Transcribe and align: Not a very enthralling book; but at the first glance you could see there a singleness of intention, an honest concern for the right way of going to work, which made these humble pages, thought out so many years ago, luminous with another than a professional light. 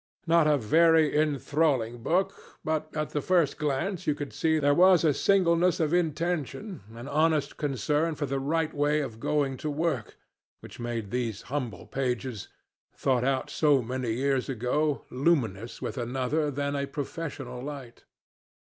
Not 0.25 0.47
a 0.47 0.57
very 0.57 1.15
enthralling 1.15 2.01
book; 2.01 2.33
but 2.65 2.89
at 2.97 3.11
the 3.11 3.21
first 3.21 3.59
glance 3.59 4.07
you 4.07 4.15
could 4.15 4.33
see 4.33 4.57
there 4.57 4.71
a 4.73 5.13
singleness 5.13 5.79
of 5.79 5.93
intention, 5.93 6.81
an 6.95 7.07
honest 7.07 7.55
concern 7.57 8.15
for 8.15 8.25
the 8.25 8.39
right 8.39 8.73
way 8.73 9.01
of 9.01 9.19
going 9.19 9.57
to 9.57 9.69
work, 9.69 10.17
which 10.61 10.79
made 10.79 11.11
these 11.11 11.43
humble 11.53 11.85
pages, 11.85 12.47
thought 12.95 13.23
out 13.23 13.51
so 13.51 13.83
many 13.83 14.13
years 14.13 14.49
ago, 14.49 15.05
luminous 15.11 15.83
with 15.83 15.99
another 15.99 16.49
than 16.49 16.75
a 16.75 16.87
professional 16.87 17.61
light. 17.61 18.05